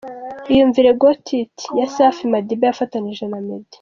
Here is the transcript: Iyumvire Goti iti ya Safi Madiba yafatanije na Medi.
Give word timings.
Iyumvire 0.51 0.89
Goti 1.01 1.33
iti 1.45 1.67
ya 1.79 1.87
Safi 1.95 2.23
Madiba 2.33 2.65
yafatanije 2.69 3.25
na 3.31 3.39
Medi. 3.45 3.69